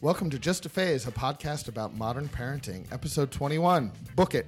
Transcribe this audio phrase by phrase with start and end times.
[0.00, 3.90] Welcome to Just a Phase, a podcast about modern parenting, episode 21.
[4.14, 4.46] Book it.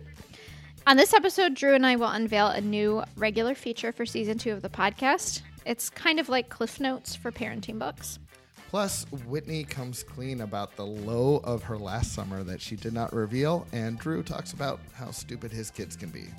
[0.87, 4.53] On this episode, Drew and I will unveil a new regular feature for season two
[4.53, 5.43] of the podcast.
[5.67, 8.21] It's kind of like Cliff Notes for parenting books.
[8.69, 13.13] Plus, Whitney comes clean about the low of her last summer that she did not
[13.13, 16.27] reveal, and Drew talks about how stupid his kids can be.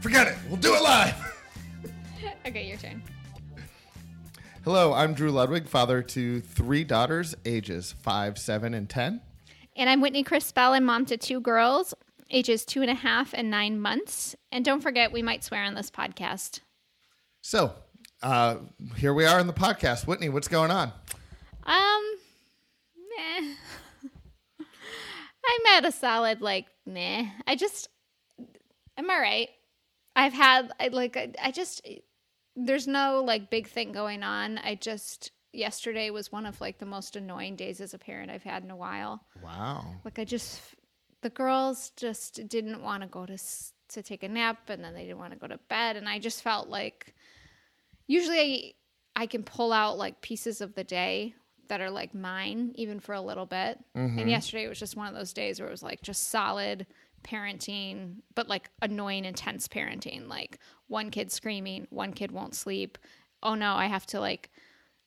[0.00, 0.36] Forget it.
[0.48, 1.27] We'll do it live.
[2.48, 3.02] Okay, your turn.
[4.64, 9.20] Hello, I'm Drew Ludwig, father to three daughters, ages five, seven, and 10.
[9.76, 11.92] And I'm Whitney Chris Bell and mom to two girls,
[12.30, 14.34] ages two and a half and nine months.
[14.50, 16.60] And don't forget, we might swear on this podcast.
[17.42, 17.74] So,
[18.22, 18.56] uh,
[18.96, 20.06] here we are in the podcast.
[20.06, 20.90] Whitney, what's going on?
[21.64, 22.14] Um,
[23.18, 23.52] meh.
[24.60, 27.26] I'm at a solid like meh.
[27.46, 27.90] I just,
[28.96, 29.50] I'm all right.
[30.16, 31.86] I've had I like I, I just
[32.58, 34.58] there's no like big thing going on.
[34.58, 38.42] I just yesterday was one of like the most annoying days as a parent I've
[38.42, 39.22] had in a while.
[39.42, 39.84] Wow.
[40.04, 40.60] Like I just
[41.22, 43.38] the girls just didn't want to go to
[43.90, 46.18] to take a nap and then they didn't want to go to bed and I
[46.18, 47.14] just felt like
[48.06, 48.74] usually
[49.16, 51.34] I, I can pull out like pieces of the day
[51.68, 53.78] that are like mine even for a little bit.
[53.94, 54.28] And mm-hmm.
[54.28, 56.86] yesterday was just one of those days where it was like just solid
[57.22, 60.28] parenting, but like annoying intense parenting.
[60.28, 62.98] Like one kid screaming, one kid won't sleep.
[63.42, 64.50] Oh no, I have to like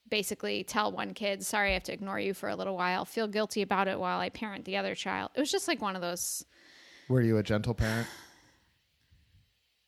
[0.09, 3.28] basically tell one kid, sorry, I have to ignore you for a little while, feel
[3.28, 5.32] guilty about it while I parent the other child.
[5.36, 6.45] It was just like one of those.
[7.09, 8.08] Were you a gentle parent?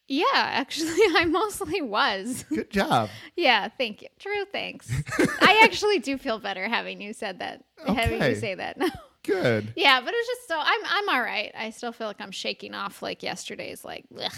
[0.07, 2.43] Yeah, actually, I mostly was.
[2.49, 3.09] Good job.
[3.35, 4.09] Yeah, thank you.
[4.19, 4.91] True, thanks.
[5.41, 8.77] I actually do feel better having you said that, having you say that.
[9.23, 9.73] Good.
[9.75, 11.51] yeah, but it was just so I'm I'm all right.
[11.57, 14.31] I still feel like I'm shaking off like yesterday's like, ugh,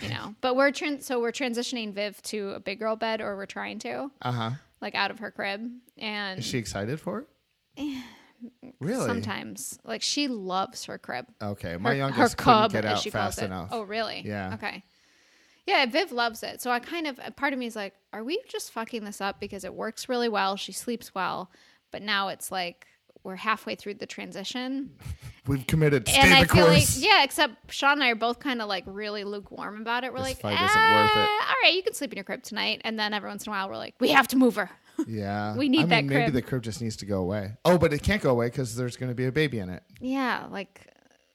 [0.00, 0.34] you know.
[0.40, 3.78] But we're tran- so we're transitioning Viv to a big girl bed, or we're trying
[3.80, 4.50] to Uh huh.
[4.80, 7.26] like out of her crib, and Is she excited for
[7.76, 8.02] it?
[8.80, 9.06] really?
[9.06, 11.26] sometimes like she loves her crib.
[11.42, 11.76] Okay.
[11.76, 13.68] My her, youngest her couldn't cub, get as out fast enough.
[13.72, 14.22] Oh, really?
[14.24, 14.54] Yeah.
[14.54, 14.84] Okay.
[15.66, 16.62] Yeah, Viv loves it.
[16.62, 19.40] So I kind of part of me is like, are we just fucking this up
[19.40, 20.56] because it works really well?
[20.56, 21.50] She sleeps well,
[21.90, 22.86] but now it's like
[23.26, 24.90] we're halfway through the transition,
[25.46, 26.08] We've committed.
[26.08, 27.22] And the I feel like yeah.
[27.24, 30.12] Except Sean and I are both kind of like really lukewarm about it.
[30.12, 32.80] We're This like, worth it." "Ah, All right, you can sleep in your crib tonight,
[32.84, 34.70] and then every once in a while we're like, we have to move her.
[35.06, 35.54] Yeah.
[35.54, 36.32] We need I mean, that Maybe crib.
[36.32, 37.52] the crib just needs to go away.
[37.66, 39.82] Oh, but it can't go away because there's going to be a baby in it.
[40.00, 40.86] yeah, like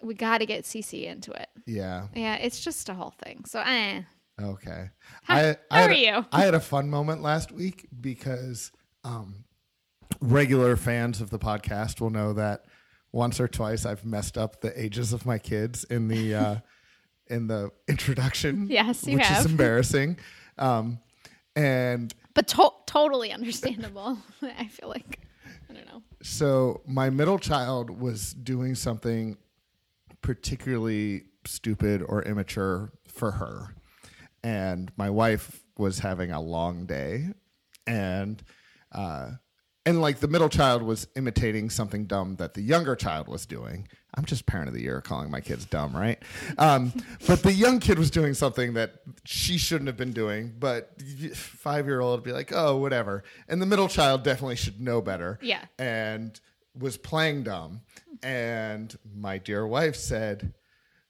[0.01, 1.47] we got to get Cece into it.
[1.67, 2.07] Yeah.
[2.15, 3.45] Yeah, it's just a whole thing.
[3.45, 4.01] So eh.
[4.41, 4.89] Okay.
[5.23, 6.25] How- I, I are a- you?
[6.31, 8.71] I had a fun moment last week because
[9.03, 9.43] um,
[10.21, 12.65] regular fans of the podcast will know that
[13.11, 16.55] once or twice I've messed up the ages of my kids in the uh,
[17.27, 18.67] in the introduction.
[18.69, 19.45] Yes, you which have.
[19.45, 20.17] is embarrassing.
[20.57, 20.99] Um,
[21.55, 24.17] and but to- totally understandable.
[24.41, 25.19] I feel like
[25.69, 26.01] I don't know.
[26.21, 29.37] so my middle child was doing something
[30.21, 33.73] particularly stupid or immature for her
[34.43, 37.29] and my wife was having a long day
[37.87, 38.43] and
[38.91, 39.31] uh
[39.85, 43.87] and like the middle child was imitating something dumb that the younger child was doing
[44.15, 46.21] i'm just parent of the year calling my kids dumb right
[46.57, 46.93] um,
[47.27, 50.91] but the young kid was doing something that she shouldn't have been doing but
[51.35, 55.01] five year old would be like oh whatever and the middle child definitely should know
[55.01, 55.63] better Yeah.
[55.79, 56.39] and
[56.77, 57.81] was playing dumb
[58.23, 60.53] and my dear wife said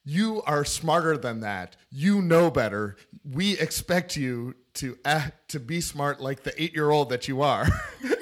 [0.04, 1.76] you are smarter than that.
[1.92, 2.98] You know better.
[3.24, 7.44] We expect you to act to be smart like the eight year old that you
[7.44, 7.68] are.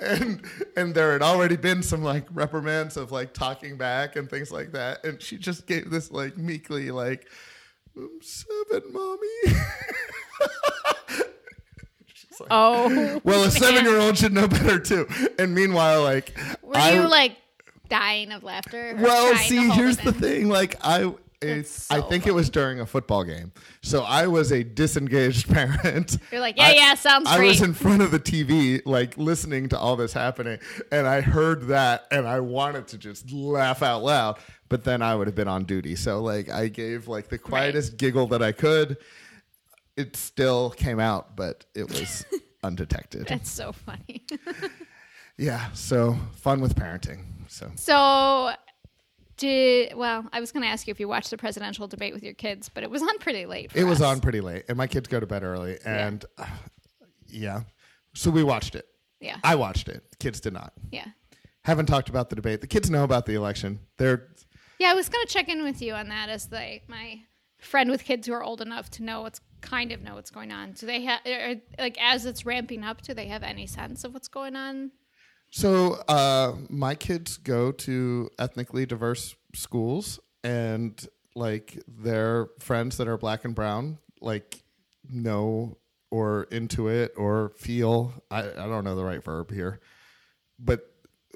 [0.00, 0.44] and
[0.76, 4.72] and there had already been some like reprimands of like talking back and things like
[4.72, 5.04] that.
[5.04, 7.28] And she just gave this like meekly like
[7.96, 9.28] "I'm seven, mommy.
[12.38, 15.06] Like, Oh, well, a seven year old should know better too.
[15.38, 17.36] And meanwhile, like were I- you like
[17.90, 18.96] dying of laughter?
[18.98, 20.48] well, see, here's the thing.
[20.48, 24.52] Like I, That's I so think it was during a football game, so I was
[24.52, 26.18] a disengaged parent.
[26.30, 27.48] You're like, yeah, I- yeah, sounds I great.
[27.48, 30.58] was in front of the TV, like listening to all this happening,
[30.92, 34.38] and I heard that, and I wanted to just laugh out loud,
[34.68, 35.96] but then I would have been on duty.
[35.96, 38.98] So, like, I gave like the quietest giggle that I could.
[39.96, 42.24] It still came out, but it was
[42.62, 43.26] undetected.
[43.28, 44.26] That's so funny.
[45.38, 47.24] Yeah, so fun with parenting.
[47.48, 48.50] So so,
[49.40, 50.24] did well?
[50.32, 52.68] I was going to ask you if you watched the presidential debate with your kids,
[52.68, 53.72] but it was on pretty late.
[53.74, 54.06] It was us.
[54.06, 56.46] on pretty late, and my kids go to bed early, and uh,
[57.26, 57.62] yeah,
[58.14, 58.86] so we watched it.
[59.20, 60.08] Yeah, I watched it.
[60.10, 60.72] The kids did not.
[60.92, 61.06] yeah,
[61.64, 62.60] Haven't talked about the debate.
[62.60, 63.80] The kids know about the election.
[63.96, 64.28] They're
[64.78, 64.90] yeah.
[64.90, 67.20] I was going to check in with you on that as the my
[67.58, 70.52] friend with kids who are old enough to know what's kind of know what's going
[70.52, 70.72] on.
[70.72, 71.20] Do they have
[71.78, 73.02] like as it's ramping up?
[73.02, 74.90] Do they have any sense of what's going on?
[75.50, 81.04] So uh, my kids go to ethnically diverse schools, and
[81.34, 84.62] like their friends that are black and brown, like
[85.10, 85.76] know
[86.10, 88.12] or into it or feel.
[88.30, 89.80] I, I don't know the right verb here,
[90.58, 90.80] but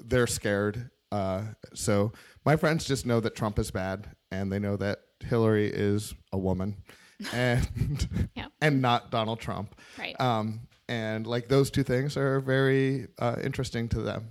[0.03, 0.89] they're scared.
[1.11, 2.11] Uh, so
[2.45, 6.37] my friends just know that Trump is bad, and they know that Hillary is a
[6.37, 6.77] woman,
[7.33, 8.47] and Yeah.
[8.61, 9.79] and not Donald Trump.
[9.99, 10.19] Right.
[10.19, 14.29] Um, and like those two things are very uh, interesting to them.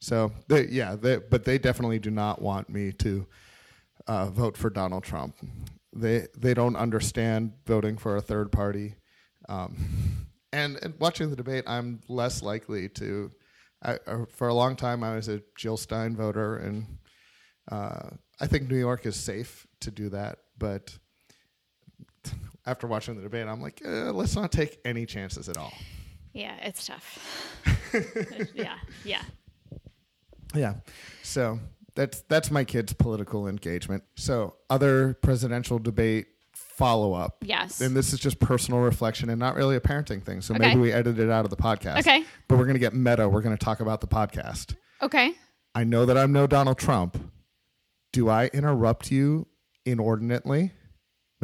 [0.00, 3.26] So they, yeah, they, but they definitely do not want me to
[4.06, 5.36] uh, vote for Donald Trump.
[5.94, 8.96] They they don't understand voting for a third party.
[9.48, 13.32] Um, and, and watching the debate, I'm less likely to.
[13.82, 16.86] I, uh, for a long time, I was a Jill Stein voter, and
[17.70, 18.10] uh,
[18.40, 20.38] I think New York is safe to do that.
[20.58, 20.98] But
[22.66, 25.72] after watching the debate, I'm like, eh, let's not take any chances at all.
[26.32, 27.54] Yeah, it's tough.
[28.54, 29.22] yeah, yeah.
[30.54, 30.74] Yeah.
[31.22, 31.58] So
[31.94, 34.02] that's that's my kids' political engagement.
[34.16, 37.36] So other presidential debate follow up.
[37.42, 37.80] Yes.
[37.80, 40.40] And this is just personal reflection and not really a parenting thing.
[40.40, 40.68] So Okay.
[40.68, 41.98] maybe we edit it out of the podcast.
[42.00, 42.24] Okay.
[42.48, 43.28] But we're gonna get meta.
[43.28, 44.74] We're gonna talk about the podcast.
[45.02, 45.34] Okay.
[45.74, 47.30] I know that I'm no Donald Trump.
[48.12, 49.46] Do I interrupt you
[49.84, 50.72] inordinately?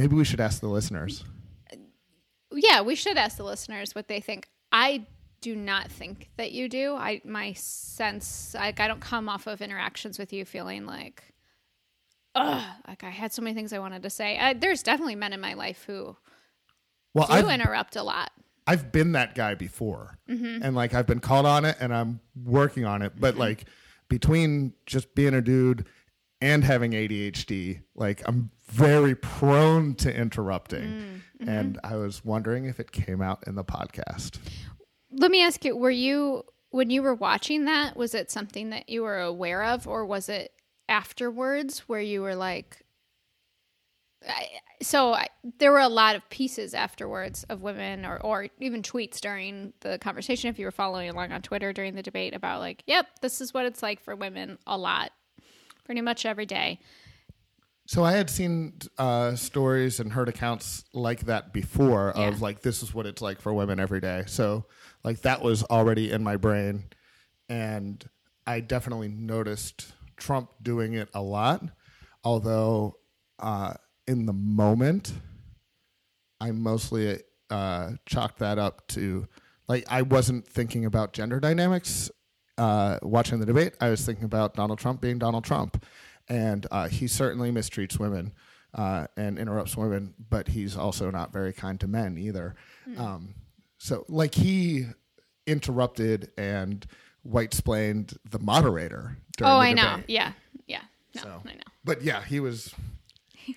[0.00, 1.25] Maybe we should ask the listeners.
[2.52, 4.49] Yeah, we should ask the listeners what they think.
[4.73, 5.05] I
[5.43, 6.94] do not think that you do.
[6.94, 11.23] I my sense like I don't come off of interactions with you feeling like
[12.35, 14.38] ugh, like I had so many things I wanted to say.
[14.38, 16.17] I, there's definitely men in my life who
[17.12, 18.31] Well, do I've, interrupt a lot.
[18.67, 20.62] I've been that guy before, Mm-hmm.
[20.62, 23.12] and like I've been called on it, and I'm working on it.
[23.19, 23.67] But like
[24.08, 25.87] between just being a dude
[26.41, 30.85] and having ADHD, like I'm very prone to interrupting.
[31.41, 31.49] Mm-hmm.
[31.49, 34.39] And I was wondering if it came out in the podcast.
[35.11, 38.89] Let me ask you, were you when you were watching that, was it something that
[38.89, 40.53] you were aware of or was it
[40.89, 42.85] afterwards where you were like
[44.29, 44.49] I,
[44.83, 45.29] so I,
[45.59, 49.99] there were a lot of pieces afterwards of women or, or even tweets during the
[49.99, 53.41] conversation if you were following along on twitter during the debate about like yep this
[53.41, 55.13] is what it's like for women a lot
[55.91, 56.79] pretty much every day
[57.89, 62.29] So I had seen uh, stories and heard accounts like that before Yeah.
[62.29, 64.23] of like this is what it's like for women every day.
[64.29, 64.67] So
[65.03, 66.85] like that was already in my brain,
[67.49, 68.09] and
[68.47, 71.65] I definitely noticed Trump doing it a lot.
[72.23, 72.95] Although
[73.41, 73.75] uh,
[74.07, 75.13] in the moment,
[76.41, 77.19] I mostly
[77.51, 79.27] uh, chalked that up to
[79.67, 82.09] like I wasn't thinking about gender dynamics
[82.61, 83.73] uh, watching the debate.
[83.81, 85.83] I was thinking about Donald Trump being Donald Trump,
[86.29, 88.33] and uh, he certainly mistreats women
[88.75, 92.55] uh, and interrupts women, but he's also not very kind to men either.
[92.99, 93.35] Um,
[93.79, 94.87] so, like he
[95.47, 96.87] interrupted and
[97.23, 99.17] white splained the moderator.
[99.37, 100.33] During oh the i know yeah
[100.67, 100.83] yeah
[101.15, 102.75] no So- i know But yeah, he was.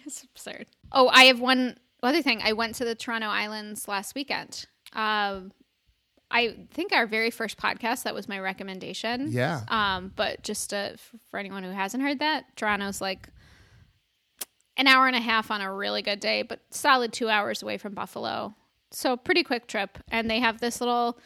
[0.05, 0.65] It's absurd.
[0.91, 2.41] Oh, I have one other thing.
[2.43, 4.65] I went to the Toronto Islands last weekend.
[4.93, 5.51] Um,
[6.33, 9.31] I think our very first podcast that was my recommendation.
[9.31, 9.61] Yeah.
[9.67, 10.93] Um, but just uh,
[11.29, 13.29] for anyone who hasn't heard that, Toronto's like
[14.75, 17.77] an hour and a half on a really good day, but solid two hours away
[17.77, 18.55] from Buffalo.
[18.91, 21.19] So pretty quick trip, and they have this little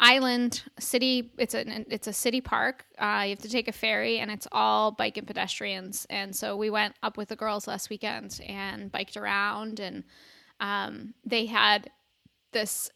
[0.00, 1.32] island city.
[1.38, 2.84] It's a it's a city park.
[2.98, 6.04] Uh, you have to take a ferry, and it's all bike and pedestrians.
[6.10, 10.02] And so we went up with the girls last weekend and biked around, and
[10.58, 11.90] um, they had
[12.52, 12.90] this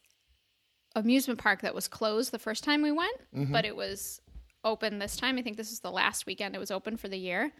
[0.95, 3.17] amusement park that was closed the first time we went,
[3.51, 4.21] but it was
[4.63, 5.37] open this time.
[5.37, 7.51] I think this is the last weekend it was open for the year.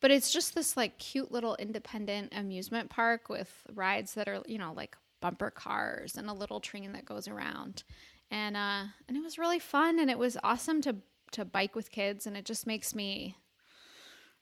[0.00, 4.58] But it's just this like cute little independent amusement park with rides that are, you
[4.58, 7.84] know, like bumper cars and a little train that goes around.
[8.30, 10.96] And uh and it was really fun and it was awesome to
[11.32, 13.36] to bike with kids and it just makes me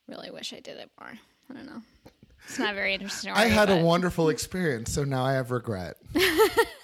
[0.07, 1.11] really wish I did it more.
[1.49, 1.81] I don't know.
[2.47, 3.31] It's not very interesting.
[3.31, 5.97] I had a wonderful experience, so now I have regret.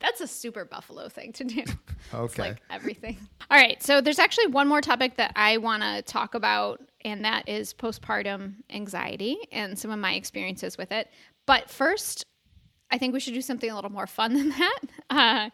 [0.00, 1.62] That's a super buffalo thing to do.
[2.12, 2.42] It's Okay.
[2.42, 3.18] like everything.
[3.50, 3.80] All right.
[3.82, 7.72] So there's actually one more topic that I want to talk about, and that is
[7.74, 11.08] postpartum anxiety and some of my experiences with it.
[11.46, 12.24] But first,
[12.90, 14.78] I think we should do something a little more fun than that.
[15.10, 15.50] Uh,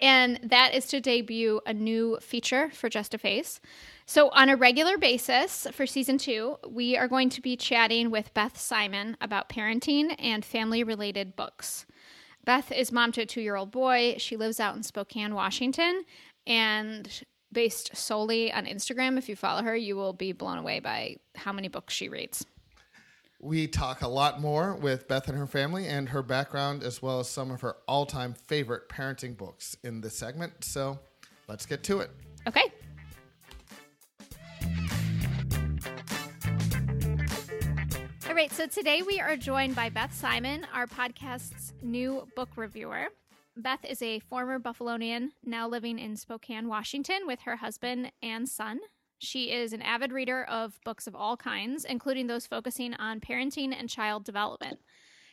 [0.00, 3.60] and that is to debut a new feature for Just a Phase.
[4.04, 8.34] So, on a regular basis for season two, we are going to be chatting with
[8.34, 11.86] Beth Simon about parenting and family related books.
[12.46, 14.14] Beth is mom to a two year old boy.
[14.18, 16.04] She lives out in Spokane, Washington,
[16.46, 17.22] and
[17.52, 21.52] based solely on Instagram, if you follow her, you will be blown away by how
[21.52, 22.46] many books she reads.
[23.40, 27.20] We talk a lot more with Beth and her family and her background, as well
[27.20, 30.64] as some of her all time favorite parenting books in this segment.
[30.64, 30.98] So
[31.48, 32.10] let's get to it.
[32.46, 32.72] Okay.
[38.36, 43.06] Right, so today we are joined by Beth Simon, our podcast's new book reviewer.
[43.56, 48.80] Beth is a former Buffalonian, now living in Spokane, Washington, with her husband and son.
[49.16, 53.74] She is an avid reader of books of all kinds, including those focusing on parenting
[53.74, 54.80] and child development.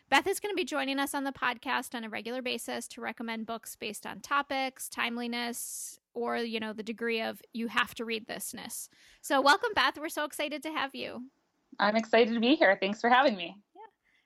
[0.10, 3.01] Beth is going to be joining us on the podcast on a regular basis to
[3.01, 8.05] recommend books based on topics, timeliness, or you know the degree of you have to
[8.05, 8.88] read thisness.
[9.22, 9.98] So, welcome, Beth.
[10.00, 11.24] We're so excited to have you.
[11.80, 12.77] I'm excited to be here.
[12.80, 13.56] Thanks for having me.
[13.75, 13.82] Yeah.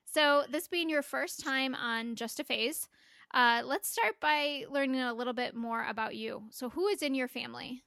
[0.06, 2.88] So, this being your first time on Just a Phase,
[3.34, 6.44] uh, let's start by learning a little bit more about you.
[6.51, 7.84] So, who is in your family?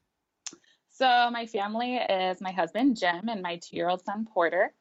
[0.88, 4.72] So, my family is my husband, Jim, and my two year old son, Porter.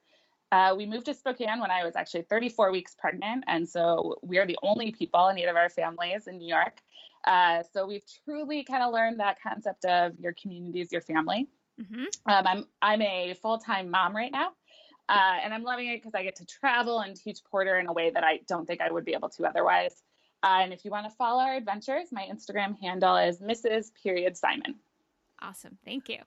[0.52, 3.44] Uh, we moved to Spokane when I was actually 34 weeks pregnant.
[3.48, 6.82] And so we are the only people in either of our families in New York.
[7.26, 11.48] Uh, so we've truly kind of learned that concept of your community is your family.
[11.80, 12.32] Mm-hmm.
[12.32, 14.52] Um, I'm, I'm a full time mom right now.
[15.10, 17.94] Uh, and I'm loving it because I get to travel and teach Porter in a
[17.94, 20.04] way that I don't think I would be able to otherwise.
[20.44, 23.92] Uh, and if you want to follow our adventures, my Instagram handle is Mrs.
[24.02, 24.76] Period Simon.
[25.42, 25.80] Awesome.
[25.84, 26.20] Thank you.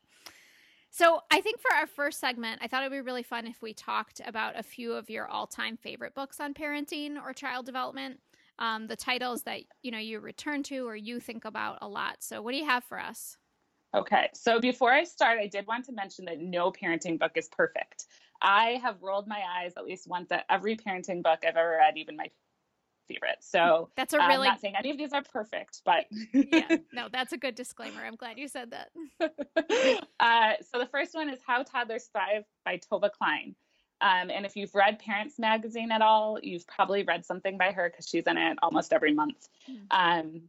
[0.90, 3.62] So, I think for our first segment, I thought it would be really fun if
[3.62, 8.20] we talked about a few of your all-time favorite books on parenting or child development.
[8.58, 12.16] Um, the titles that you know you return to or you think about a lot.
[12.20, 13.38] So, what do you have for us?
[13.94, 17.48] Okay, so before I start, I did want to mention that no parenting book is
[17.48, 18.06] perfect.
[18.42, 21.96] I have rolled my eyes at least once at every parenting book I've ever read,
[21.96, 22.28] even my
[23.08, 23.38] favorite.
[23.40, 24.48] So that's a really.
[24.48, 28.02] I'm not saying any of these are perfect, but yeah, no, that's a good disclaimer.
[28.04, 28.90] I'm glad you said that.
[30.20, 33.54] uh, so the first one is How Toddlers Thrive by Tova Klein.
[34.00, 37.88] Um, and if you've read Parents Magazine at all, you've probably read something by her
[37.88, 39.48] because she's in it almost every month.
[39.70, 39.84] Mm-hmm.
[39.90, 40.42] Um,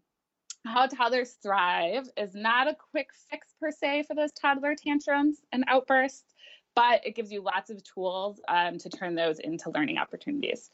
[0.66, 5.66] how Toddlers Thrive is not a quick fix per se for those toddler tantrums and
[5.68, 6.34] outbursts,
[6.76, 10.70] but it gives you lots of tools um, to turn those into learning opportunities.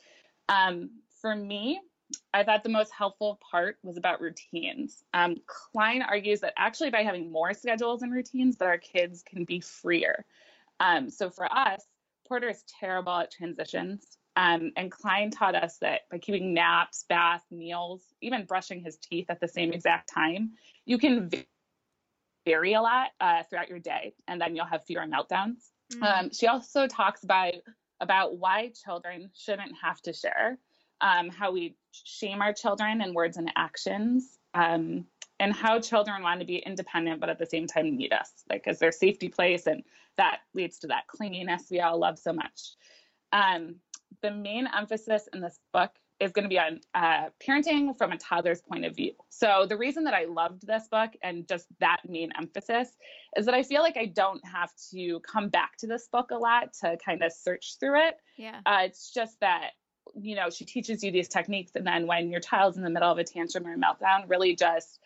[0.47, 0.89] Um,
[1.21, 1.79] for me,
[2.33, 5.03] I thought the most helpful part was about routines.
[5.13, 9.45] Um, Klein argues that actually by having more schedules and routines, that our kids can
[9.45, 10.25] be freer.
[10.79, 11.83] Um, so for us,
[12.27, 14.17] Porter is terrible at transitions.
[14.35, 19.25] Um, and Klein taught us that by keeping naps, baths, meals, even brushing his teeth
[19.29, 20.51] at the same exact time,
[20.85, 21.29] you can
[22.45, 25.71] vary a lot uh, throughout your day, and then you'll have fewer meltdowns.
[25.93, 26.03] Mm-hmm.
[26.03, 27.53] Um, she also talks about
[28.01, 30.58] about why children shouldn't have to share
[31.01, 35.05] um, how we shame our children in words and actions, um,
[35.39, 38.67] and how children want to be independent but at the same time need us, like
[38.67, 39.84] as their safety place, and
[40.17, 42.75] that leads to that clinginess we all love so much.
[43.31, 43.75] Um,
[44.22, 48.17] the main emphasis in this book is going to be on uh, parenting from a
[48.17, 49.13] toddler's point of view.
[49.29, 52.89] So the reason that I loved this book and just that main emphasis
[53.38, 56.38] is that I feel like I don't have to come back to this book a
[56.38, 58.17] lot to kind of search through it.
[58.38, 58.59] Yeah.
[58.65, 59.71] Uh, it's just that
[60.15, 61.73] you know, she teaches you these techniques.
[61.75, 64.55] And then when your child's in the middle of a tantrum or a meltdown, really
[64.55, 64.99] just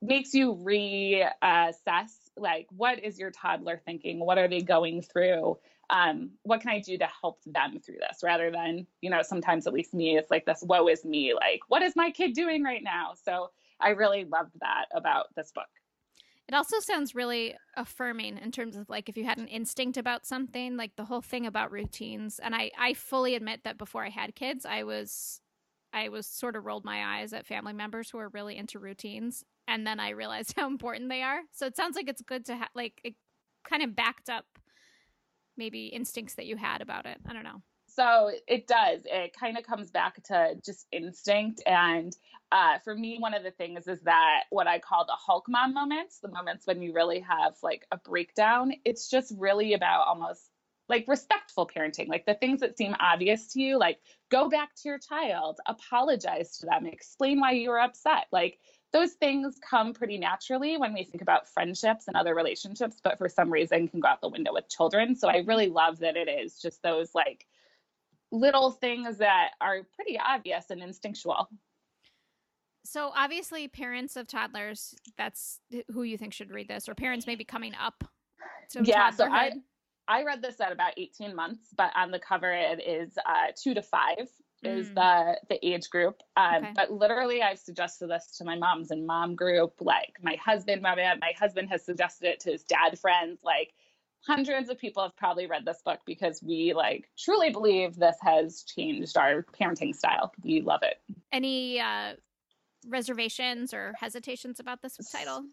[0.00, 4.20] makes you reassess like, what is your toddler thinking?
[4.20, 5.58] What are they going through?
[5.90, 9.66] Um, what can I do to help them through this rather than, you know, sometimes
[9.66, 12.62] at least me, it's like this woe is me, like, what is my kid doing
[12.62, 13.12] right now?
[13.22, 15.68] So I really loved that about this book.
[16.48, 20.26] It also sounds really affirming in terms of like if you had an instinct about
[20.26, 22.38] something, like the whole thing about routines.
[22.38, 25.42] And I, I fully admit that before I had kids, I was
[25.92, 29.44] I was sort of rolled my eyes at family members who are really into routines,
[29.66, 31.40] and then I realized how important they are.
[31.52, 33.14] So it sounds like it's good to have like it
[33.68, 34.46] kind of backed up
[35.58, 37.18] maybe instincts that you had about it.
[37.26, 37.62] I don't know.
[37.86, 39.00] So it does.
[39.06, 41.62] It kind of comes back to just instinct.
[41.66, 42.14] And
[42.52, 45.74] uh, for me, one of the things is that what I call the Hulk mom
[45.74, 50.42] moments, the moments when you really have like a breakdown, it's just really about almost
[50.88, 53.98] like respectful parenting, like the things that seem obvious to you, like
[54.30, 58.26] go back to your child, apologize to them, explain why you were upset.
[58.32, 58.58] Like
[58.92, 63.28] those things come pretty naturally when we think about friendships and other relationships, but for
[63.28, 65.14] some reason can go out the window with children.
[65.14, 67.46] So I really love that it is just those like
[68.30, 71.48] little things that are pretty obvious and instinctual.
[72.84, 75.60] So obviously, parents of toddlers, that's
[75.92, 78.04] who you think should read this, or parents maybe coming up
[78.70, 79.10] to yeah.
[79.10, 79.52] So I
[80.06, 83.74] I read this at about 18 months, but on the cover it is uh, two
[83.74, 84.30] to five
[84.62, 84.94] is mm.
[84.94, 86.22] the the age group.
[86.36, 86.72] Um, okay.
[86.74, 89.74] But literally, I've suggested this to my moms and mom group.
[89.80, 93.40] Like my husband, my my husband has suggested it to his dad friends.
[93.44, 93.72] Like
[94.26, 98.62] hundreds of people have probably read this book because we like truly believe this has
[98.62, 100.32] changed our parenting style.
[100.42, 101.00] We love it.
[101.32, 102.14] Any uh,
[102.86, 105.44] reservations or hesitations about this title?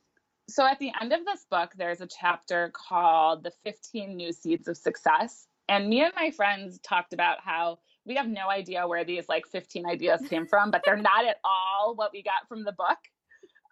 [0.47, 4.67] So at the end of this book, there's a chapter called The 15 New Seeds
[4.67, 5.47] of Success.
[5.67, 9.47] And me and my friends talked about how we have no idea where these like
[9.47, 12.97] 15 ideas came from, but they're not at all what we got from the book.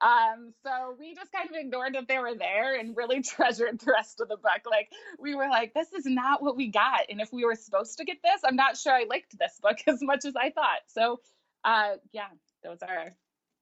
[0.02, 3.92] Um, so we just kind of ignored that they were there and really treasured the
[3.92, 4.62] rest of the book.
[4.70, 7.02] Like we were like, this is not what we got.
[7.10, 9.78] And if we were supposed to get this, I'm not sure I liked this book
[9.88, 10.82] as much as I thought.
[10.88, 11.22] So
[11.64, 12.28] uh yeah,
[12.64, 13.16] those are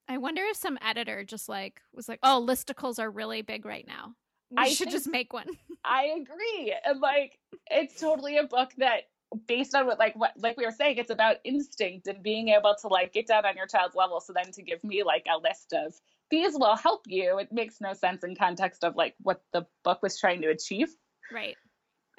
[0.08, 3.86] I wonder if some editor just like was like, "Oh, listicles are really big right
[3.88, 4.16] now.
[4.50, 5.48] We I should just make one."
[5.86, 6.76] I agree.
[6.84, 9.04] And like it's totally a book that
[9.48, 12.76] based on what like what like we were saying, it's about instinct and being able
[12.82, 14.20] to like get down on your child's level.
[14.20, 15.94] So then to give me like a list of
[16.30, 20.02] these will help you, it makes no sense in context of like what the book
[20.02, 20.94] was trying to achieve.
[21.32, 21.58] right.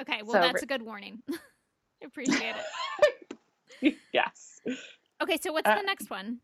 [0.00, 0.22] Okay.
[0.22, 1.22] Well, So that's a good warning.
[1.30, 2.56] i Appreciate
[3.82, 3.96] it.
[4.12, 4.60] yes.
[5.22, 5.38] Okay.
[5.40, 6.40] So what's Uh, the next one?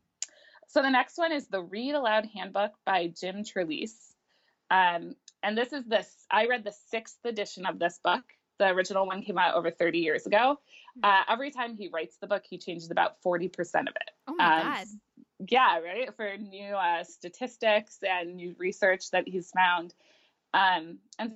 [0.68, 4.12] So the next one is the Read Aloud Handbook by Jim Trelease.
[4.70, 8.22] Um, and this is this, I read the sixth edition of this book.
[8.58, 10.58] The original one came out over 30 years ago.
[11.02, 13.48] Uh, every time he writes the book, he changes about 40%
[13.82, 14.10] of it.
[14.26, 14.86] Oh my um, god.
[15.48, 16.14] Yeah, right?
[16.16, 19.94] For new uh, statistics and new research that he's found.
[20.52, 21.34] Um, and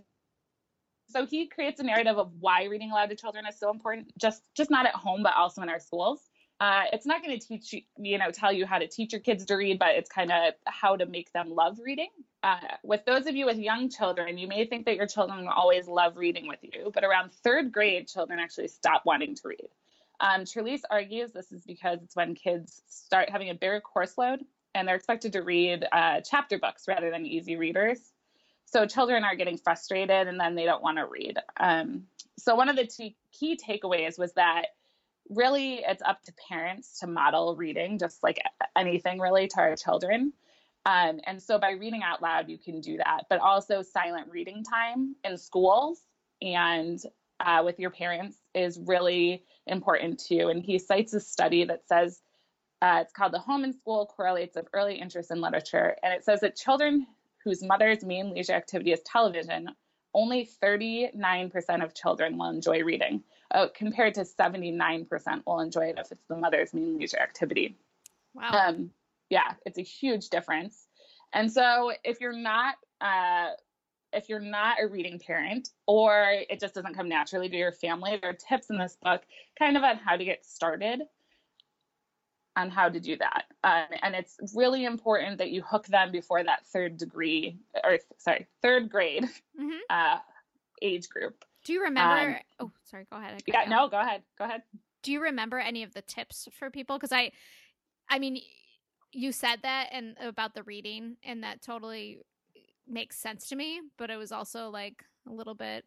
[1.09, 4.43] so he creates a narrative of why reading aloud to children is so important, just
[4.57, 6.31] just not at home, but also in our schools.
[6.63, 9.21] Uh, it's not going to teach you, you know, tell you how to teach your
[9.21, 12.11] kids to read, but it's kind of how to make them love reading.
[12.45, 15.51] Uh, with those of you with young children, you may think that your children will
[15.51, 19.67] always love reading with you, but around third grade, children actually stop wanting to read.
[20.21, 24.45] Um, Trelease argues this is because it's when kids start having a bigger course load
[24.73, 27.99] and they're expected to read uh, chapter books rather than easy readers.
[28.67, 31.39] So children are getting frustrated and then they don't want to read.
[31.59, 32.05] Um,
[32.39, 34.67] so one of the t- key takeaways was that
[35.29, 38.39] really it's up to parents to model reading, just like
[38.77, 40.33] anything really to our children.
[40.85, 44.65] Um, and so by reading out loud, you can do that, but also silent reading
[44.65, 46.01] time in schools
[46.41, 47.01] and
[47.39, 50.49] uh, with your parents is really important too.
[50.49, 52.21] And he cites a study that says
[52.81, 55.97] uh, it's called The Home and School Correlates of Early Interest in Literature.
[56.03, 57.07] And it says that children
[57.45, 59.69] whose mother's main leisure activity is television,
[60.15, 66.11] only 39% of children will enjoy reading, uh, compared to 79% will enjoy it if
[66.11, 67.77] it's the mother's main leisure activity.
[68.35, 68.51] Wow.
[68.51, 68.91] Um,
[69.31, 70.87] yeah, it's a huge difference.
[71.33, 73.51] And so if you're not uh,
[74.13, 78.19] if you're not a reading parent or it just doesn't come naturally to your family,
[78.21, 79.23] there are tips in this book
[79.59, 81.03] kind of on how to get started
[82.55, 83.45] on how to do that.
[83.65, 88.47] Um, and it's really important that you hook them before that third degree or sorry,
[88.61, 89.25] third grade
[89.59, 89.79] Mhm.
[89.89, 90.19] uh,
[90.83, 91.45] age group.
[91.65, 92.39] Do you remember?
[92.59, 93.07] Um, oh, sorry.
[93.11, 93.43] Go ahead.
[93.47, 94.23] Yeah, no, go ahead.
[94.39, 94.63] Go ahead.
[95.03, 96.97] Do you remember any of the tips for people?
[96.97, 97.33] Because I,
[98.09, 98.41] I mean,
[99.13, 102.19] you said that and about the reading, and that totally
[102.89, 103.81] makes sense to me.
[103.99, 105.85] But it was also like a little bit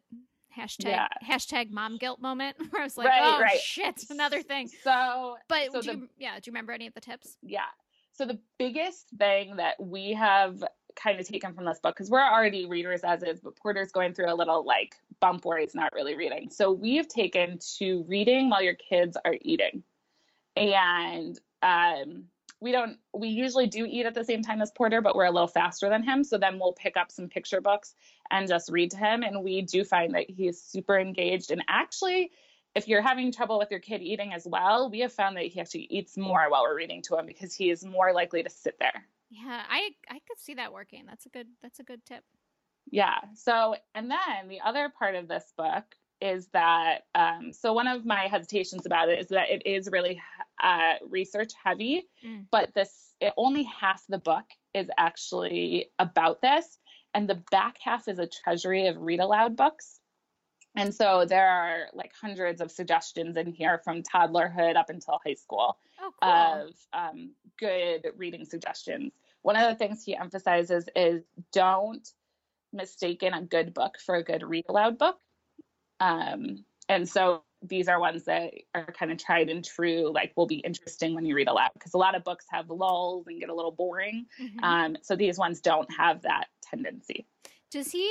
[0.56, 1.08] hashtag Yeah.
[1.22, 3.58] hashtag mom guilt moment where I was like, Right, oh right.
[3.58, 4.70] shit, another thing.
[4.82, 7.36] So But So do the- you, yeah, do you remember any of the tips?
[7.42, 7.66] yeah.
[8.12, 12.22] So the biggest thing that we have kind of taken from this book, because we're
[12.24, 15.92] already readers as is, but Porter's going through a little like bump where he's not
[15.92, 16.50] really reading.
[16.50, 19.82] So we've taken to reading while your kids are eating.
[20.56, 22.24] And um,
[22.60, 25.30] we don't, we usually do eat at the same time as Porter, but we're a
[25.30, 26.24] little faster than him.
[26.24, 27.94] So then we'll pick up some picture books
[28.30, 29.22] and just read to him.
[29.22, 31.50] And we do find that he is super engaged.
[31.50, 32.32] And actually,
[32.74, 35.60] if you're having trouble with your kid eating as well, we have found that he
[35.60, 38.78] actually eats more while we're reading to him because he is more likely to sit
[38.78, 39.06] there.
[39.30, 41.04] Yeah, I I could see that working.
[41.06, 42.22] That's a good that's a good tip.
[42.90, 43.18] Yeah.
[43.34, 45.84] So, and then the other part of this book
[46.20, 50.20] is that, um, so one of my hesitations about it is that it is really
[50.62, 52.46] uh, research heavy, Mm.
[52.50, 56.78] but this, it, only half the book is actually about this.
[57.12, 60.00] And the back half is a treasury of read aloud books.
[60.78, 65.34] And so there are like hundreds of suggestions in here from toddlerhood up until high
[65.34, 66.30] school Oh, cool.
[66.30, 69.12] of um, good reading suggestions.
[69.40, 71.22] One of the things he emphasizes is
[71.52, 72.06] don't
[72.76, 75.18] mistaken a good book for a good read aloud book.
[76.00, 80.46] Um, and so these are ones that are kind of tried and true, like will
[80.46, 83.48] be interesting when you read aloud because a lot of books have lulls and get
[83.48, 84.26] a little boring.
[84.38, 84.62] Mhm.
[84.62, 87.26] Um, so these ones don't have that tendency.
[87.70, 88.08] Does he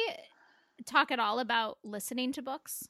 [0.85, 2.89] talk at all about listening to books?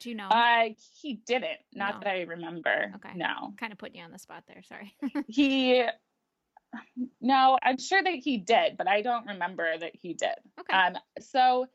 [0.00, 0.26] Do you know?
[0.28, 2.00] Uh, he didn't, not No.
[2.00, 2.92] that I remember.
[2.96, 3.12] Okay.
[3.14, 3.52] No.
[3.58, 4.62] kind of putting you on the spot there.
[4.64, 4.96] Sorry.
[5.28, 5.84] he
[7.20, 10.76] no i'm sure that he did but i don't remember that he did okay.
[10.76, 11.66] um so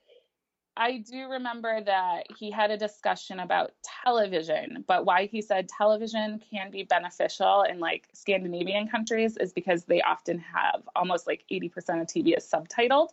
[0.75, 3.71] I do remember that he had a discussion about
[4.03, 9.86] television, but why he said television can be beneficial in like Scandinavian countries is because
[9.86, 11.67] they often have almost like 80%
[12.01, 13.10] of TV is subtitled.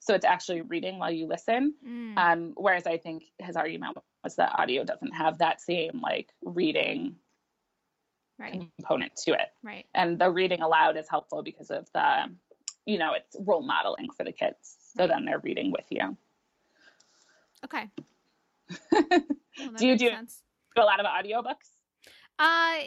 [0.00, 1.74] So it's actually reading while you listen.
[1.86, 2.18] Mm.
[2.18, 7.16] Um, whereas I think his argument was that audio doesn't have that same like reading
[8.38, 8.62] right.
[8.78, 9.48] component to it.
[9.62, 9.86] Right.
[9.94, 12.24] And the reading aloud is helpful because of the,
[12.86, 14.76] you know, it's role modeling for the kids.
[14.96, 15.08] So Right.
[15.10, 16.16] then they're reading with you.
[17.64, 17.90] Okay.
[19.60, 20.42] Well, Do you do- sense.
[20.76, 21.72] a lot of audiobooks.
[22.38, 22.86] Uh,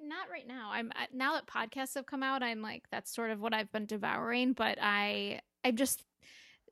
[0.00, 0.70] not right now.
[0.72, 2.40] I'm I, now that podcasts have come out.
[2.44, 4.52] I'm like that's sort of what I've been devouring.
[4.52, 6.04] But I, I'm just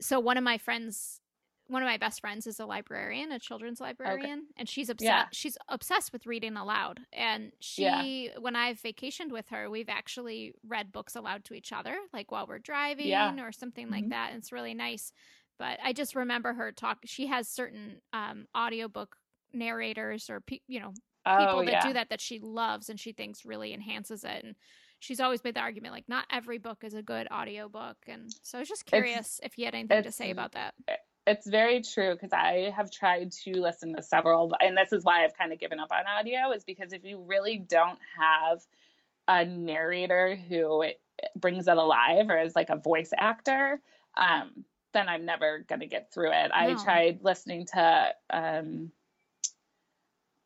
[0.01, 1.21] so one of my friends,
[1.69, 5.07] one of my best friends is a librarian, a children's librarian, and she's obsessed.
[5.09, 5.27] Yeah.
[5.33, 7.01] She's obsessed with reading aloud.
[7.13, 8.39] And she, Yeah.
[8.39, 12.47] when I've vacationed with her, we've actually read books aloud to each other, like while
[12.47, 13.35] we're driving Yeah.
[13.43, 14.11] or something like Mhm.
[14.11, 14.31] that.
[14.33, 15.13] And it's really nice.
[15.59, 16.99] But I just remember her talk.
[17.07, 19.17] She has certain um, audiobook
[19.53, 20.93] narrators or pe- you know
[21.39, 24.57] people Oh that do that that she loves and she thinks really enhances it and
[24.99, 28.59] she's always made the argument like not every book is a good audiobook and so
[28.59, 30.75] i was just curious if you had anything to say about that
[31.27, 35.25] It's very true because I have tried to listen to several, and this is why
[35.25, 38.61] I've kind of given up on audio, is because if you really don't have
[39.27, 40.85] a narrator who
[41.37, 43.81] brings it alive or is like a voice actor,
[44.17, 46.51] um, then I'm never going to get through it.
[46.53, 48.93] I tried listening to, um,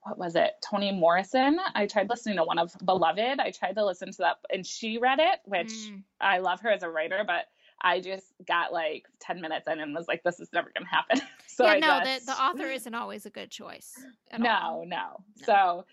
[0.03, 1.59] what was it, Toni Morrison.
[1.75, 3.41] I tried listening to one of Beloved.
[3.41, 6.71] I tried to listen to that, and she read it, which Mm, I love her
[6.71, 7.47] as a writer, but
[7.81, 10.91] I just got like 10 minutes in and was like, this is never going to
[10.91, 11.21] happen.
[11.47, 13.95] so yeah I no just, the, the author isn't always a good choice
[14.37, 15.45] no, no, No.
[15.45, 15.87] So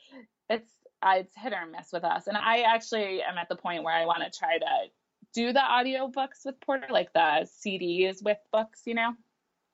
[0.50, 0.72] it's,
[1.04, 2.28] it's hit or miss with us.
[2.28, 4.66] And I actually am at the point where I want to try to
[5.34, 9.14] do the audiobooks with Porter, like the CDs with books, you know?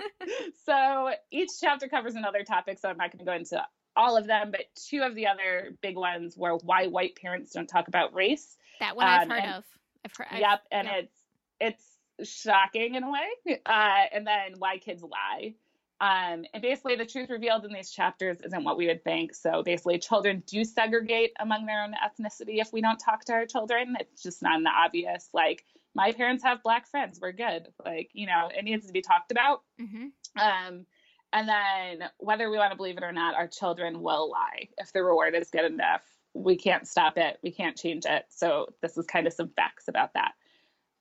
[0.66, 2.78] so each chapter covers another topic.
[2.78, 3.64] So I'm not going to go into
[3.96, 7.68] all of them, but two of the other big ones were why white parents don't
[7.68, 9.64] talk about race that one i've um, heard and- of
[10.04, 10.96] i've heard I've- yep, and yep.
[10.98, 11.22] it's
[11.58, 13.58] it's shocking in a way.
[13.66, 15.54] Uh, and then why kids lie.
[15.98, 19.34] Um, and basically, the truth revealed in these chapters isn't what we would think.
[19.34, 23.46] So basically, children do segregate among their own ethnicity if we don't talk to our
[23.46, 23.96] children.
[23.98, 25.28] It's just not in the obvious.
[25.32, 25.64] Like
[25.96, 27.68] my parents have black friends, we're good.
[27.84, 29.62] Like you know, it needs to be talked about.
[29.80, 30.12] Mhm.
[30.38, 30.86] Um,
[31.32, 34.92] and then whether we want to believe it or not, our children will lie if
[34.92, 36.02] the reward is good enough.
[36.34, 37.38] We can't stop it.
[37.42, 38.26] We can't change it.
[38.28, 40.32] So this is kind of some facts about that.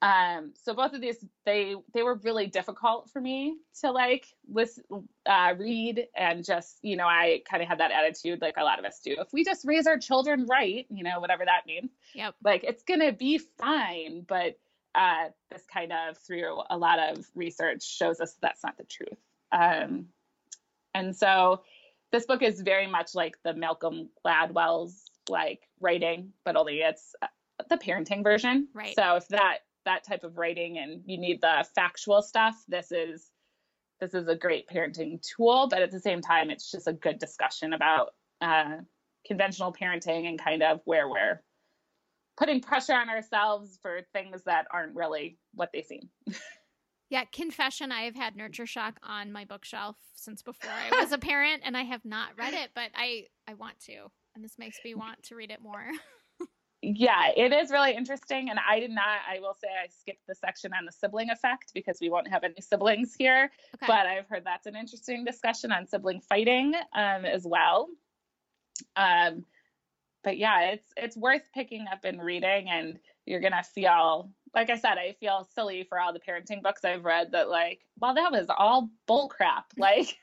[0.02, 4.84] Um, so both of these, they they were really difficult for me to like listen,
[5.26, 8.78] uh, read, and just you know, I kind of had that attitude like a lot
[8.78, 9.16] of us do.
[9.18, 12.84] If we just raise our children right, you know, whatever that means, yep like it's
[12.84, 14.26] gonna be fine.
[14.28, 14.60] But
[14.96, 19.20] uh, this kind of through a lot of research shows us that's not the truth.
[19.52, 20.08] Um,
[20.94, 21.62] and so
[22.12, 27.28] this book is very much like the Malcolm Gladwell's like writing, but only it's uh,
[27.70, 28.68] the parenting version.
[28.74, 28.96] Right.
[28.96, 33.30] So if that that type of writing and you need the factual stuff, this is
[34.00, 35.68] this is a great parenting tool.
[35.70, 38.78] But at the same time, it's just a good discussion about uh,
[39.26, 41.42] conventional parenting and kind of where we're
[42.38, 46.10] putting pressure on ourselves for things that aren't really what they seem.
[47.10, 51.18] Yeah, confession, I have had Nurture Shock on my bookshelf since before I was a
[51.32, 54.08] parent and I have not read it, but I I want to.
[54.34, 55.86] And this makes me want to read it more.
[56.82, 60.36] yeah, it is really interesting and I did not I will say I skipped the
[60.36, 63.86] section on the sibling effect because we won't have any siblings here, Okay.
[63.88, 67.88] but I've heard that's an interesting discussion on sibling fighting um, as well.
[68.96, 69.46] Um,
[70.26, 74.78] but yeah, it's it's worth picking up and reading, and you're gonna feel like I
[74.78, 78.32] said, I feel silly for all the parenting books I've read that like, well, that
[78.32, 79.66] was all bull crap.
[79.78, 80.18] Like,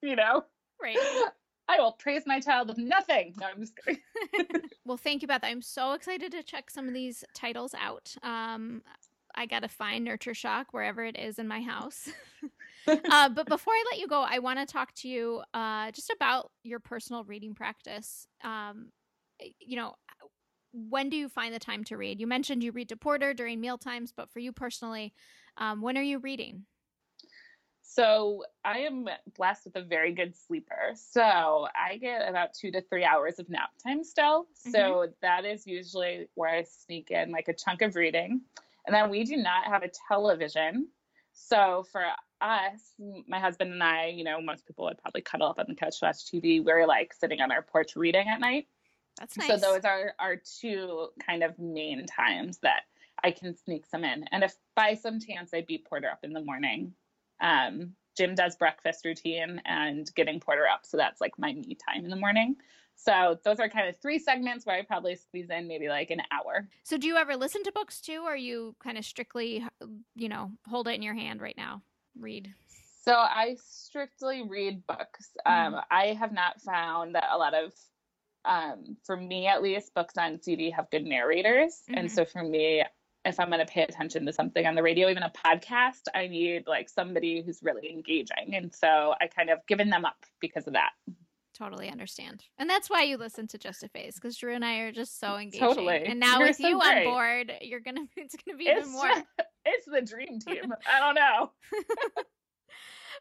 [0.00, 0.44] you know,
[0.80, 0.96] right.
[1.68, 3.34] I will praise my child with nothing.
[3.38, 4.00] No, I'm just kidding.
[4.84, 5.44] Well, thank you, Beth.
[5.44, 8.14] I'm so excited to check some of these titles out.
[8.24, 8.82] Um,
[9.34, 12.10] I got to find Nurture Shock wherever it is in my house.
[12.88, 16.10] uh, but before I let you go, I want to talk to you uh, just
[16.10, 18.26] about your personal reading practice.
[18.42, 18.88] Um,
[19.42, 20.26] Eh, you know, uh,
[20.72, 22.20] when do you find the time to read?
[22.20, 25.12] You mentioned you read to Porter during meal times, but for you personally,
[25.58, 26.64] um, when are you reading?
[27.82, 30.92] So I am blessed with a very good sleeper.
[30.94, 34.46] So I get about two to three hours of nap time still.
[34.54, 35.12] So mm-hmm.
[35.20, 38.40] that is usually where I sneak in like a chunk of reading.
[38.86, 40.88] And then we do not have a television.
[41.34, 42.04] So for
[42.40, 42.80] us,
[43.28, 46.00] my husband and I, you know, most people would probably cuddle up on the couch
[46.00, 46.64] to watch TV.
[46.64, 48.68] We're like sitting on our porch reading at night.
[49.22, 49.46] That's nice.
[49.46, 52.82] So those are our two kind of main times that
[53.22, 54.24] I can sneak some in.
[54.32, 56.94] And if by some chance I beat Porter up in the morning,
[57.40, 60.80] um, Jim does breakfast routine and getting Porter up.
[60.82, 62.56] So that's like my me time in the morning.
[62.96, 66.22] So those are kind of three segments where I probably squeeze in maybe like an
[66.32, 66.68] hour.
[66.82, 69.64] so do you ever listen to books too, or are you kind of strictly,
[70.16, 71.82] you know, hold it in your hand right now?
[72.18, 72.52] Read.
[73.04, 75.30] So I strictly read books.
[75.46, 77.72] Um, I have not found that a lot of,
[78.44, 81.82] um, for me at least, books on CD have good narrators.
[81.88, 82.10] And Mhm.
[82.10, 82.84] so for me,
[83.24, 86.26] if I'm going to pay attention to something on the radio, even a podcast, I
[86.26, 88.54] need like somebody who's really engaging.
[88.56, 90.90] And so I kind of given them up because of that.
[91.54, 92.42] Totally understand.
[92.58, 95.20] And that's why you listen to Just a Phase because Drew and I are just
[95.20, 95.68] so engaging.
[95.68, 96.02] Totally.
[96.06, 97.06] And now You're with so you great.
[97.06, 99.10] on board, you're gonna it's gonna be It's, even more.
[99.66, 100.72] it's the dream team.
[100.90, 101.52] I don't know.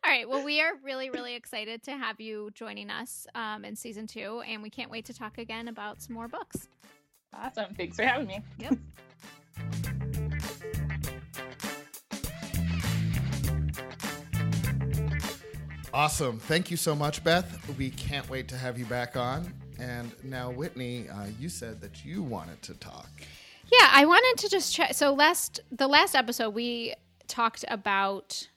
[0.03, 0.27] All right.
[0.27, 4.41] Well, we are really, really excited to have you joining us um, in season two,
[4.47, 6.67] and we can't wait to talk again about some more books.
[7.33, 7.75] Awesome.
[7.75, 8.39] Thanks for having me.
[8.57, 8.77] Yep.
[15.93, 16.39] Awesome.
[16.39, 17.77] Thank you so much, Beth.
[17.77, 19.53] We can't wait to have you back on.
[19.77, 23.09] And now, Whitney, uh, you said that you wanted to talk.
[23.71, 24.93] Yeah, I wanted to just check.
[24.93, 26.95] So last the last episode we
[27.27, 28.47] talked about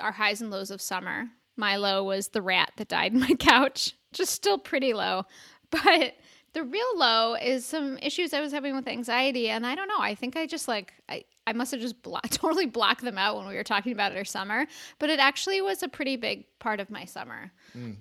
[0.00, 1.28] our highs and lows of summer.
[1.56, 5.24] My low was the rat that died in my couch, just still pretty low.
[5.70, 6.14] But
[6.52, 9.98] the real low is some issues I was having with anxiety, and I don't know.
[9.98, 13.36] I think I just like I I must have just blo- totally blocked them out
[13.36, 14.66] when we were talking about it our summer.
[14.98, 17.52] But it actually was a pretty big part of my summer.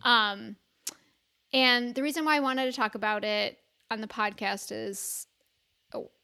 [0.03, 0.55] Um,
[1.51, 3.57] and the reason why I wanted to talk about it
[3.91, 5.27] on the podcast is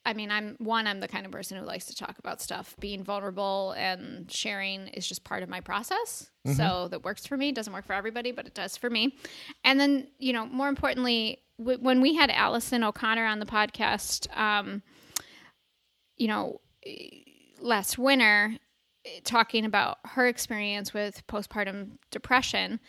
[0.05, 2.75] I mean, I'm one, I'm the kind of person who likes to talk about stuff.
[2.79, 6.31] Being vulnerable and sharing is just part of my process.
[6.55, 7.51] So that works for me.
[7.51, 9.15] Doesn't work for everybody, but it does for me.
[9.63, 14.35] And then, you know, more importantly, w- when we had Allison O'Connor on the podcast,
[14.35, 14.81] um,
[16.17, 16.59] you know,
[17.59, 18.55] last winter,
[19.05, 22.79] eh, talking about her experience with postpartum depression,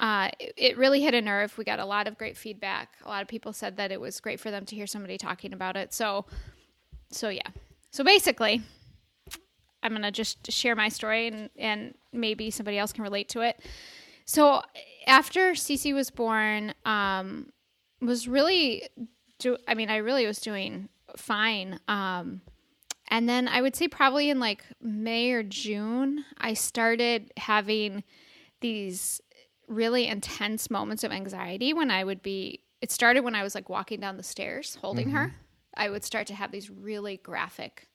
[0.00, 1.56] uh, it, really hit a nerve.
[1.58, 2.96] We got a lot of great feedback.
[3.04, 5.52] A lot of people said that it was great for them to hear somebody talking
[5.52, 5.92] about it.
[5.92, 6.24] So,
[7.10, 7.48] so yeah.
[7.90, 8.62] So basically,
[9.82, 13.60] I'm gonna just share my story, and and maybe somebody else can relate to it.
[14.24, 14.62] So
[15.06, 17.52] after Cece was born, um,
[18.00, 18.88] was really
[19.38, 19.58] do.
[19.68, 21.78] I mean, I really was doing fine.
[21.88, 22.40] Um,
[23.08, 28.02] and then I would say probably in like May or June, I started having
[28.60, 29.20] these
[29.70, 32.60] really intense moments of anxiety when I would be.
[32.82, 35.26] It started when I was like walking down the stairs holding her.
[35.26, 35.36] Mm-hmm.
[35.76, 37.88] I would start to have these really graphic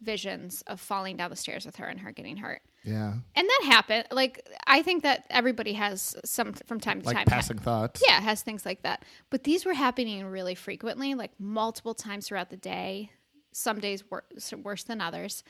[0.00, 2.62] visions of falling down the stairs with her and her getting hurt.
[2.84, 3.14] Yeah.
[3.34, 4.04] And that happened.
[4.10, 7.26] Like I think that everybody has some from time to Like time.
[7.26, 8.02] passing thoughts.
[8.06, 9.04] Yeah, has things like that.
[9.30, 13.10] But these were happening really frequently, like multiple times throughout the day.
[13.56, 15.42] Some days worse, worse than others.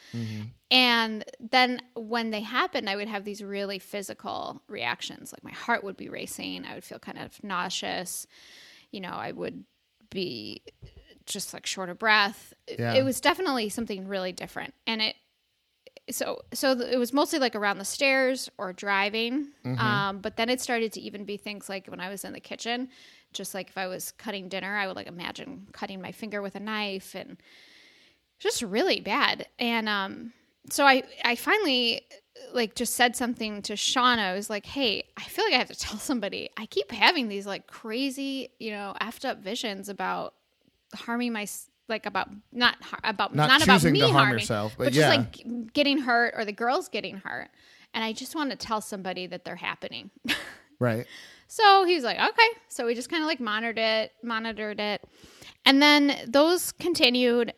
[0.70, 5.32] And then when they happened, I would have these really physical reactions.
[5.32, 6.64] Like my heart would be racing.
[6.64, 8.26] I would feel kind of nauseous.
[8.92, 9.64] You know, I would
[10.10, 10.62] be
[11.24, 12.54] just like short of breath.
[12.68, 12.94] It- Yeah.
[12.94, 14.72] It was definitely something really different.
[14.86, 15.16] And it
[16.08, 19.48] so so it was mostly like around the stairs or driving.
[19.64, 19.80] Mm-hmm.
[19.80, 22.38] Um, but then it started to even be things like when I was in the
[22.38, 22.88] kitchen,
[23.32, 26.54] just like if I was cutting dinner, I would like imagine cutting my finger with
[26.54, 27.36] a knife and
[28.38, 29.46] just really bad.
[29.58, 30.32] And um,
[30.70, 32.02] so I I finally
[32.52, 34.18] like just said something to Sean.
[34.18, 36.50] I was like, "Hey, I feel like I have to tell somebody.
[36.56, 40.34] I keep having these like crazy, you know, effed up visions about
[40.94, 41.46] harming my
[41.88, 45.08] like about not har- about Not not, about me harm harming, yourself, but just yeah.
[45.08, 47.48] like getting hurt or the girls getting hurt."
[47.94, 50.10] And I just want to tell somebody that they're happening.
[50.78, 51.06] Right.
[51.48, 52.48] So he was like, okay.
[52.68, 55.02] So we just kind of like monitored it, monitored it.
[55.64, 57.54] And then those continued.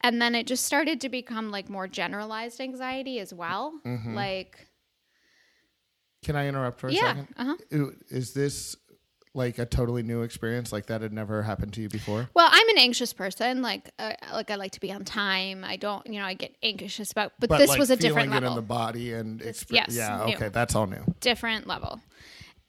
[0.00, 3.80] And then it just started to become like more generalized anxiety as well.
[3.84, 4.14] Mm-hmm.
[4.14, 4.68] Like,
[6.22, 7.00] Can I interrupt for a yeah.
[7.00, 7.28] second?
[7.36, 7.86] Uh-huh.
[8.08, 8.76] Is this
[9.34, 10.72] like a totally new experience?
[10.72, 12.28] Like that had never happened to you before?
[12.34, 13.60] Well, I'm an anxious person.
[13.60, 15.64] Like, uh, like I like to be on time.
[15.64, 18.48] I don't, you know, I get anxious about, but, this like, was a different level.
[18.48, 20.34] it in the body and exp- yes, yeah, new.
[20.34, 21.02] okay, that's all new.
[21.20, 22.00] different level.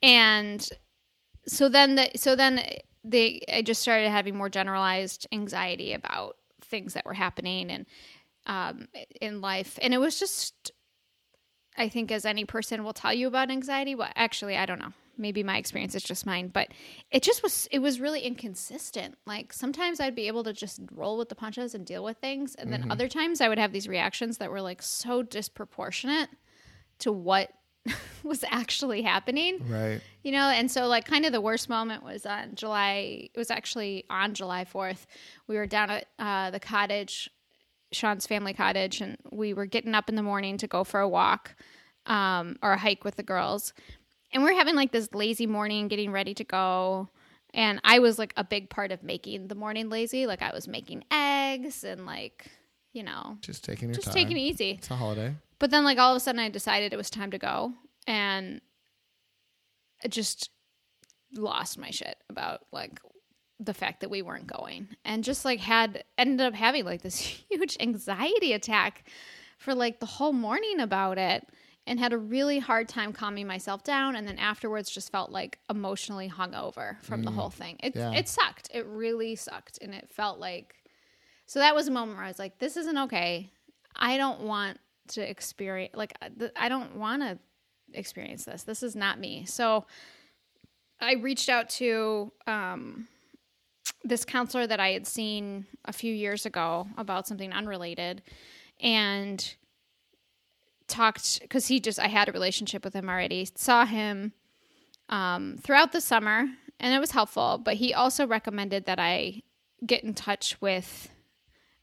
[0.02, 0.68] And
[1.48, 2.62] so then the so then
[3.04, 6.38] they I just started having more generalized anxiety about
[6.70, 7.86] things that were happening and
[8.46, 8.88] um,
[9.22, 10.72] in life, and it was just
[11.78, 13.96] I think as any person will tell you about anxiety.
[13.96, 14.94] Well, actually, I don't know.
[15.18, 16.70] Maybe my experience is just mine, but
[17.12, 19.18] it just was it was really inconsistent.
[19.26, 22.56] Like sometimes I'd be able to just roll with the punches and deal with things,
[22.56, 26.30] and then other times I would have these reactions that were like so disproportionate
[27.00, 27.52] to what
[28.24, 30.02] was actually happening Right.
[30.24, 33.50] you know and so like kind of the worst moment was on july it was
[33.50, 35.06] actually on july 4th
[35.48, 37.30] we were down at uh, the cottage
[37.92, 41.08] sean's family cottage and we were getting up in the morning to go for a
[41.08, 41.56] walk
[42.06, 43.74] um, or a hike with the girls
[44.34, 47.10] and we are having like this lazy morning getting ready to go
[47.54, 50.68] and i was like a big part of making the morning lazy like i was
[50.68, 52.46] making eggs and like
[52.94, 54.14] you know Just taking your just time.
[54.14, 55.34] taking it easy It's a holiday.
[55.60, 57.74] But then, like, all of a sudden, I decided it was time to go.
[58.08, 58.62] And
[60.04, 60.50] I just
[61.36, 63.00] lost my shit about, like,
[63.60, 64.88] the fact that we weren't going.
[65.06, 67.18] And just, like, had ended up having, like, this
[67.50, 69.08] huge anxiety attack
[69.58, 71.48] for, like, the whole morning about it.
[71.88, 74.16] And had a really hard time calming myself down.
[74.16, 77.36] And then afterwards, just felt like emotionally hungover from the mm.
[77.36, 77.78] whole thing.
[77.82, 78.12] It, Yeah.
[78.12, 78.70] it sucked.
[78.72, 79.80] It really sucked.
[79.82, 80.76] And it felt like
[81.50, 83.50] so that was a moment where I was like, this isn't okay.
[83.96, 84.78] I don't want
[85.10, 87.38] to experience, like, uh, I don't want to
[87.94, 88.64] experience this.
[88.64, 89.46] This is not me.
[89.46, 89.86] So
[91.02, 93.08] I reached out to um,
[94.04, 98.22] this counselor that I had seen a few years ago about something unrelated
[98.80, 99.56] and
[100.88, 104.34] talked because he just, I had a relationship with him already, saw him
[105.10, 106.48] um, throughout the summer
[106.80, 109.44] and it was helpful, but he also recommended that I
[109.86, 111.10] get in touch with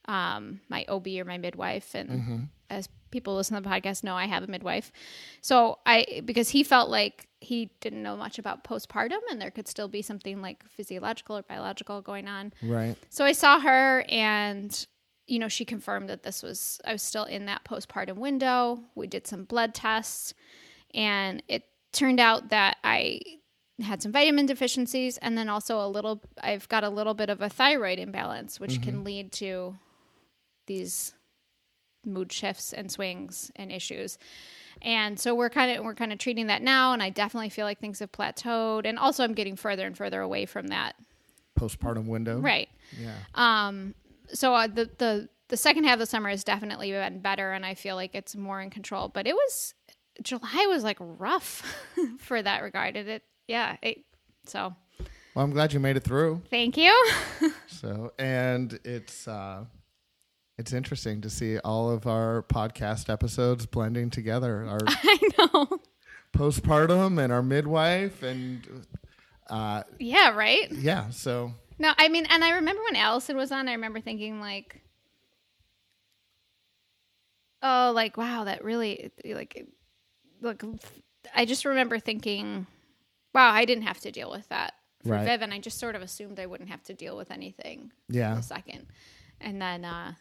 [0.06, 1.94] um, my OB or my midwife.
[1.94, 2.10] And
[2.70, 4.92] as people listen to the podcast know, I have a midwife.
[5.40, 9.68] So I, because he felt like he didn't know much about postpartum and there could
[9.68, 12.52] still be something like physiological or biological going on.
[12.62, 12.96] Right.
[13.10, 14.86] So I saw her and
[15.26, 18.80] you know, she confirmed that this was I was still in that postpartum window.
[18.94, 20.34] We did some blood tests
[20.94, 23.20] and it turned out that I
[23.82, 27.42] had some vitamin deficiencies and then also a little I've got a little bit of
[27.42, 29.04] a thyroid imbalance which can mm-hmm.
[29.04, 29.76] lead to
[30.66, 31.12] these
[32.06, 34.18] mood shifts and swings and issues.
[34.82, 37.64] And so we're kind of we're kind of treating that now and I definitely feel
[37.64, 40.94] like things have plateaued and also I'm getting further and further away from that.
[41.58, 42.38] Postpartum window.
[42.38, 42.68] Right.
[43.00, 43.14] Yeah.
[43.34, 43.94] Um,
[44.32, 47.64] so uh, the the the second half of the summer has definitely been better, and
[47.64, 49.08] I feel like it's more in control.
[49.08, 49.74] But it was
[50.22, 51.62] July was like rough
[52.18, 52.96] for that regard.
[52.96, 53.76] It, it yeah.
[53.80, 53.98] It,
[54.44, 54.74] so
[55.34, 56.42] Well, I'm glad you made it through.
[56.50, 56.92] thank you.
[57.68, 59.64] So, and it's uh
[60.58, 64.64] it's interesting to see all of our podcast episodes blending together.
[64.66, 65.80] Our I know.
[66.32, 68.66] postpartum and our midwife and
[69.50, 70.30] uh Yeah.
[70.34, 70.70] Right.
[70.72, 73.68] yeah, so No, I mean, and I remember when Allison was on.
[73.68, 74.80] I remember thinking like,
[77.62, 79.66] oh, like wow, that really like,
[80.40, 80.62] like
[81.34, 82.66] I just remember thinking,
[83.34, 85.24] wow, I didn't have to deal with that for Right.
[85.26, 88.16] Viv, and I just sort of assumed I wouldn't have to deal with anything for
[88.16, 88.38] yeah.
[88.38, 88.86] a second,
[89.40, 89.84] and then.
[89.84, 90.14] uh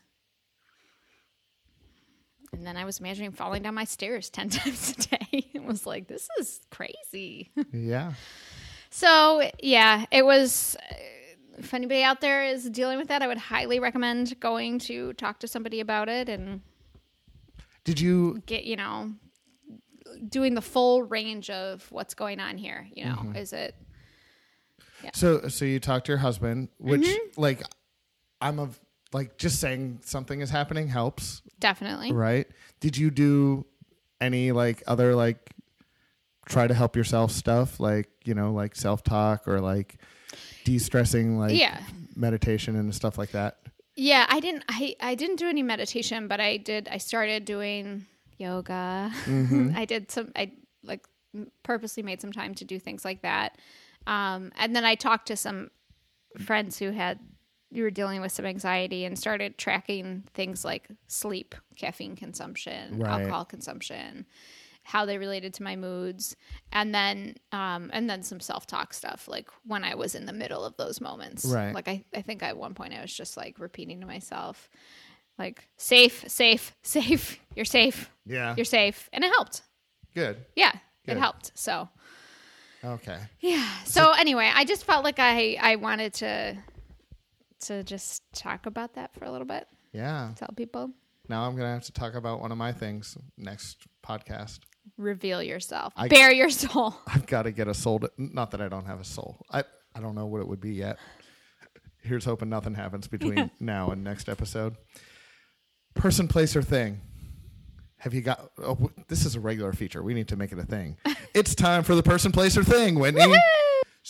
[2.57, 5.19] and then I was imagining falling down my stairs 10 times a day.
[5.53, 7.51] It was like, this is crazy.
[7.71, 8.13] Yeah.
[8.89, 10.75] So yeah, it was.
[10.91, 10.95] uh,
[11.57, 15.39] If anybody out there is dealing with that, I would highly recommend going to talk
[15.39, 16.61] to somebody about it and
[17.83, 19.11] Did you get you know
[20.29, 22.87] doing the full range of what's going on here.
[22.93, 23.35] You know, Mm-hmm.
[23.35, 23.75] is it
[25.03, 25.11] Yeah.
[25.13, 27.41] so so you talked to your husband, which Mm-hmm.
[27.41, 27.63] like
[28.41, 28.79] I'm of
[29.15, 32.11] like just saying something is happening helps, Definitely.
[32.11, 32.47] right?
[32.79, 33.65] Did you do
[34.19, 35.51] any like other like
[36.47, 39.97] try to help yourself stuff like, you know, like self-talk or like
[40.65, 41.79] de-stressing like Yeah.
[42.15, 43.57] meditation and stuff like that?
[43.95, 48.05] Yeah, I didn't I I didn't do any meditation, but I did I started doing
[48.37, 49.11] yoga.
[49.75, 50.51] I did some I
[50.83, 51.05] like
[51.63, 53.57] purposely made some time to do things like that.
[54.05, 55.71] Um and then I talked to some
[56.45, 57.19] friends who had
[57.75, 63.11] you were dealing with some anxiety and started tracking things like sleep, caffeine consumption, Right.
[63.21, 64.25] alcohol consumption,
[64.83, 66.35] how they related to my moods,
[66.71, 70.33] and then um, and then some self talk stuff like when I was in the
[70.33, 71.43] middle of those moments.
[71.45, 71.73] Right.
[71.73, 74.69] Like I, I think at one point I was just like repeating to myself,
[75.39, 77.39] like safe, safe, safe.
[77.55, 78.09] You're safe.
[78.25, 78.53] Yeah.
[78.55, 79.61] You're safe, and it helped.
[80.13, 80.37] Good.
[80.55, 80.71] Yeah,
[81.05, 81.17] Good.
[81.17, 81.51] it helped.
[81.55, 81.89] So
[82.83, 83.17] Okay.
[83.39, 83.67] yeah.
[83.85, 86.55] So anyway, I just felt like I I wanted to
[87.67, 89.67] to just talk about that for a little bit.
[89.93, 90.31] Yeah.
[90.35, 90.91] Tell people
[91.29, 94.59] Now I'm going to have to talk about one of my things next podcast.
[94.97, 96.95] reveal yourself, I- bare your soul.
[97.07, 97.99] I've got to get a soul.
[97.99, 99.37] To, not that I don't have a soul.
[99.51, 99.63] I
[99.95, 100.97] I don't know what it would be yet.
[102.03, 104.75] Here's hoping nothing happens between now and next episode.
[105.95, 107.01] Person, place, or thing.
[107.99, 108.51] Have you got?
[108.61, 110.03] Oh, this is a regular feature.
[110.03, 110.97] We need to make it a thing.
[111.33, 113.33] it's time for the person, place, or thing, Whitney.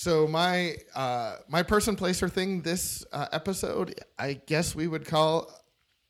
[0.05, 5.07] So my uh, my person, place, or thing this uh, episode, I guess we would
[5.07, 5.51] call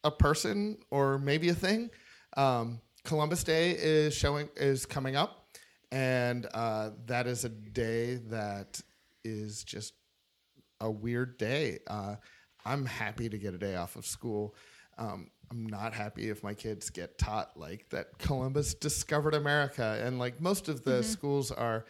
[0.04, 1.92] a person or maybe a thing.
[2.36, 5.48] Um, Columbus Day is showing is coming up,
[5.94, 8.82] and uh, that is a day that
[9.24, 9.94] is just
[10.82, 11.80] a weird day.
[11.88, 12.16] Uh,
[12.66, 14.56] I'm happy to get a day off of school.
[14.98, 20.20] Um, I'm not happy if my kids get taught like that Columbus discovered America, and
[20.20, 21.86] like most of the schools are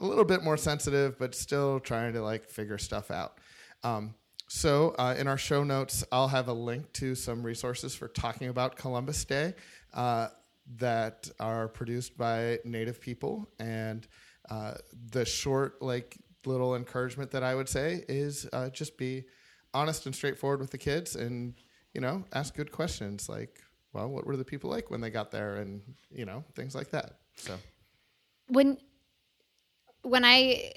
[0.00, 3.38] a little bit more sensitive, but still trying to like figure stuff out.
[3.82, 4.14] Um,
[4.48, 8.48] so uh, in our show notes, I'll have a link to some resources for talking
[8.48, 9.54] about Columbus Day
[9.94, 10.28] uh,
[10.78, 14.06] that are produced by Native people, and
[14.50, 14.74] uh,
[15.12, 19.24] the short like little encouragement that I would say is uh, just be
[19.72, 21.54] honest and straightforward with the kids, and
[21.94, 23.60] you know ask good questions like,
[23.92, 25.80] well, what were the people like when they got there, and
[26.10, 27.18] you know things like that.
[27.36, 27.56] So
[28.48, 28.78] when
[30.02, 30.72] when I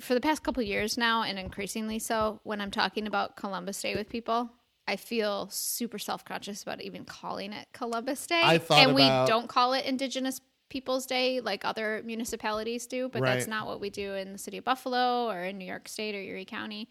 [0.00, 3.94] for the past couple years now and increasingly so when I'm talking about Columbus Day
[3.94, 4.50] with people
[4.88, 8.40] I feel super self-conscious about even calling it Columbus Day.
[8.42, 13.08] I thought and about- we don't call it Indigenous Peoples Day like other municipalities do
[13.08, 15.88] but that's not what we do in the city of Buffalo or in New York
[15.88, 16.88] State or Erie County.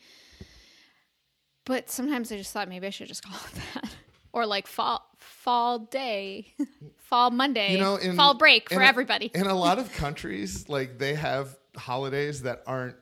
[1.65, 3.94] But sometimes I just thought maybe I should just call it that
[4.35, 6.53] or like fall fall day
[6.97, 9.31] fall Monday you know in fall break for in a- everybody.
[9.33, 12.95] in a lot of countries like they have holidays that aren't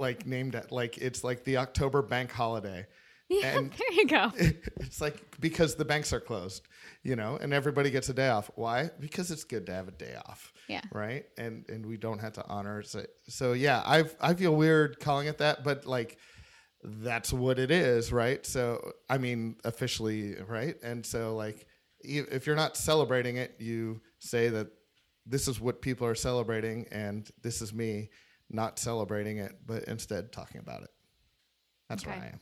[0.00, 2.86] like named at like it's like the october bank holiday.
[3.30, 4.32] Yeah, and there you go.
[4.80, 6.66] it's like because the banks are closed
[7.02, 8.50] you know and everybody gets a day off.
[8.54, 8.88] Why?
[8.98, 10.80] Because it's good to have a day off Yeah.
[10.94, 11.26] right?
[11.36, 15.26] And and we don't have to honor so, so yeah I've i feel weird calling
[15.28, 16.16] it that but like
[16.82, 18.44] that's what it is right?
[18.44, 20.76] So i mean officially right?
[20.82, 21.66] And so like
[22.00, 24.68] if you're not celebrating it you say that
[25.26, 28.10] this is what people are celebrating and this is me
[28.50, 30.90] not celebrating it but instead talking about it.
[31.88, 32.40] That's where i am.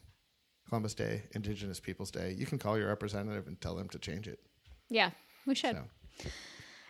[0.69, 2.35] Columbus day indigenous peoples day.
[2.37, 4.41] You can call your representative and tell them to change it.
[4.89, 5.11] Yeah,
[5.47, 5.77] we should.
[5.77, 5.85] so.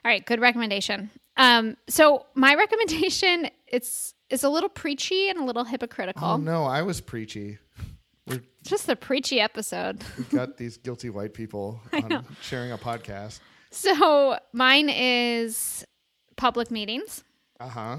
[0.07, 1.11] All right, good recommendation.
[1.37, 6.27] Um, so my recommendation it's it's a little preachy and a little hypocritical.
[6.27, 7.59] oh no i was preachy
[8.29, 10.03] It's just the preachy episode.
[10.19, 13.39] we've got these guilty white people on sharing a podcast
[13.71, 15.85] So mine is
[16.37, 17.23] public meetings
[17.61, 17.99] uh-huh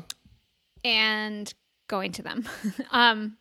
[0.83, 1.53] and
[1.87, 2.47] going to them.
[2.91, 3.37] um,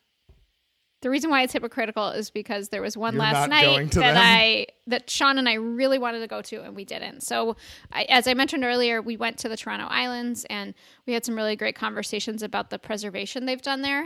[1.07, 4.17] the reason why it's hypocritical is because there was one You're last night that them?
[4.19, 7.21] I that Sean and I really wanted to go to and we didn't.
[7.23, 7.55] So,
[7.93, 10.75] I, as I mentioned earlier, we went to the Toronto Islands and
[11.07, 14.05] we had some really great conversations about the preservation they've done there.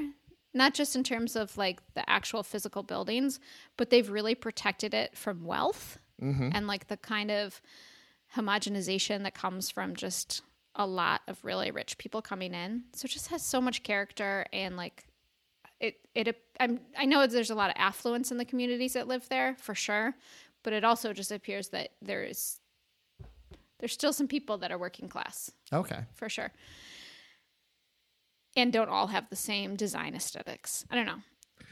[0.52, 3.40] Not just in terms of like the actual physical buildings,
[3.78, 6.50] but they've really protected it from wealth mm-hmm.
[6.52, 7.62] and like the kind of
[8.36, 10.42] homogenization that comes from just
[10.74, 12.82] a lot of really rich people coming in.
[12.92, 15.06] So it just has so much character and like
[15.80, 19.28] it it I'm, I know there's a lot of affluence in the communities that live
[19.28, 20.14] there for sure,
[20.62, 22.60] but it also just appears that there is
[23.78, 26.52] there's still some people that are working class okay for sure.
[28.56, 30.84] And don't all have the same design aesthetics.
[30.90, 31.20] I don't know.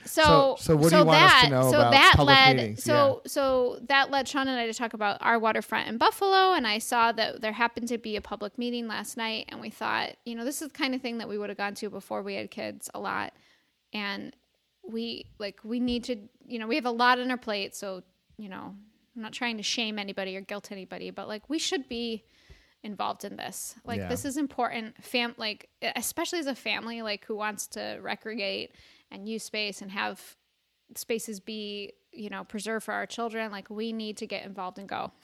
[0.04, 2.36] So, So- so what do you want us to that, know so about that public
[2.36, 2.84] led, meetings?
[2.84, 6.66] So, so that led Sean and I to talk about our waterfront in Buffalo, and
[6.68, 10.10] I saw that there happened to be a public meeting last night, and we thought,
[10.24, 12.22] you know, this is the kind of thing that we would have gone to before
[12.22, 13.32] we had kids a lot,
[13.92, 14.34] and
[14.88, 16.16] we like we need to
[16.46, 18.02] you know we have a lot on our plate so
[18.38, 18.74] you know
[19.16, 22.24] i'm not trying to shame anybody or guilt anybody but like we should be
[22.84, 23.74] involved in this.
[23.84, 24.08] Like Yeah.
[24.08, 25.02] this is important.
[25.02, 28.74] Fam like especially as a family like who wants to recreate
[29.10, 30.36] and use space and have
[30.94, 34.88] spaces be you know preserved for our children like we need to get involved and
[34.88, 35.12] go.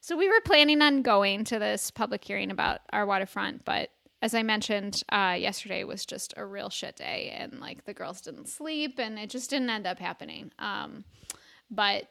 [0.00, 3.90] So we were planning on going to this public hearing about our waterfront, but
[4.20, 8.20] as I mentioned, uh, yesterday was just a real shit day, and like the girls
[8.20, 10.50] didn't sleep, and it just didn't end up happening.
[10.58, 11.04] Um,
[11.70, 12.08] but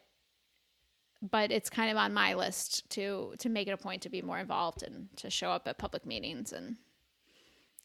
[1.22, 4.22] but it's kind of on my list to to make it a point to be
[4.22, 6.53] more involved and to show up at public meetings.
[6.53, 6.78] And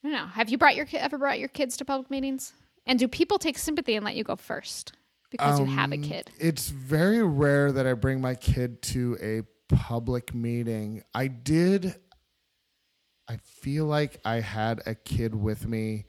[0.04, 2.52] I don't know, have you brought your ever brought your kids to public meetings?
[2.86, 4.92] And do people take sympathy and let you go first
[5.30, 6.30] because you have a Um, kid?
[6.38, 9.42] It's very rare that I bring my kid to a
[9.74, 11.02] public meeting.
[11.14, 11.94] I did.
[13.28, 16.04] I feel like I had a kid with me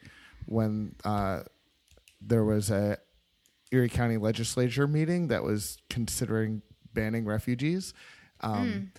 [0.45, 1.41] when uh,
[2.21, 2.97] there was a
[3.71, 6.61] Erie County Legislature meeting that was considering
[6.93, 7.93] banning refugees,
[8.41, 8.91] um,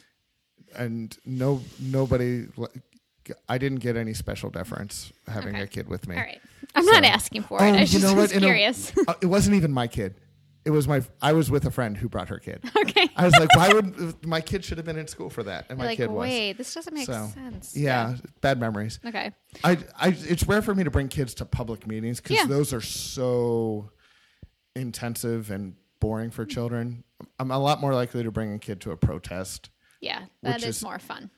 [0.76, 2.46] and no nobody.
[3.48, 5.62] I didn't get any special deference having Okay.
[5.64, 6.14] a kid with me.
[6.16, 6.40] All right,
[6.74, 7.62] I'm not asking for it.
[7.62, 8.48] I was just was In a-
[9.08, 10.16] uh, it wasn't even my kid.
[10.64, 11.02] It was my.
[11.20, 12.62] I was with a friend who brought her kid.
[12.76, 13.08] okay.
[13.16, 15.66] I was like, why would my kid should have been in school for that?
[15.68, 16.22] And my like, kid was.
[16.22, 17.76] wait, this doesn't make So, sense.
[17.76, 18.98] Yeah, bad memories.
[19.04, 19.32] Okay.
[19.62, 22.46] I, I, it's rare for me to bring kids to public meetings because Yeah.
[22.46, 23.90] those are so
[24.76, 27.04] intensive and boring for children.
[27.38, 29.70] I'm a lot more likely to bring a kid to a protest.
[30.00, 31.30] Yeah, that Which is, is- more fun.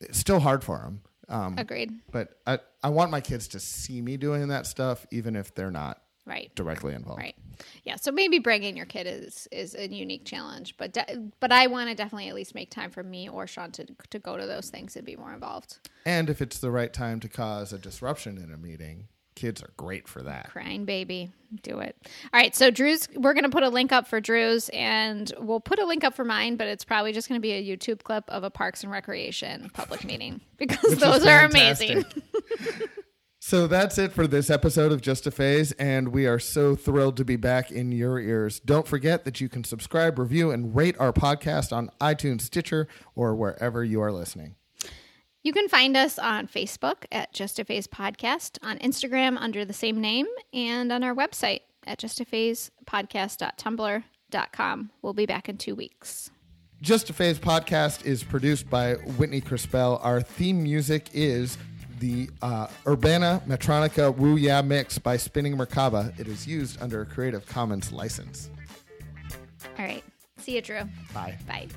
[0.00, 1.90] It's still hard for them, um, Agreed.
[2.12, 5.70] but I, I want my kids to see me doing that stuff, even if they're
[5.70, 6.52] not Right.
[6.56, 7.20] directly involved.
[7.22, 7.36] Right.
[7.84, 7.96] Yeah.
[7.96, 11.88] So maybe bringing your kid is is a unique challenge, but de- but I want
[11.88, 14.68] to definitely at least make time for me or Sean to to go to those
[14.68, 15.78] things and be more involved.
[16.04, 19.70] And if it's the right time to cause a disruption in a meeting, kids are
[19.76, 20.50] great for that.
[20.50, 21.30] Crying baby,
[21.62, 21.96] do it.
[22.34, 22.54] All right.
[22.56, 26.02] So Drew's, we're gonna put a link up for Drew's, and we'll put a link
[26.02, 28.82] up for mine, but it's probably just gonna be a YouTube clip of a Parks
[28.82, 32.04] and Recreation public meeting because Which those are amazing.
[33.46, 37.16] so that's it for this episode of Just a Phase, and we are so thrilled
[37.18, 38.58] to be back in your ears.
[38.58, 43.36] Don't forget that you can subscribe, review, and rate our podcast on iTunes, Stitcher, or
[43.36, 44.56] wherever you are listening.
[45.44, 49.72] You can find us on Facebook at Just a Phase Podcast, on Instagram under the
[49.72, 54.90] same name, and on our website at justaphasepodcast.tumblr.com.
[55.02, 56.32] We'll be back in two weeks.
[56.82, 60.00] Just a Phase podcast is produced by Whitney Crispell.
[60.02, 61.58] Our theme music is
[61.98, 66.18] the uh, Urbana Metronica Woo Ya Mix by Spinning Merkaba.
[66.18, 68.50] It is used under a Creative Commons license.
[69.78, 70.04] All right.
[70.38, 70.82] See you, Drew.
[71.12, 71.36] Bye.
[71.46, 71.68] Bye.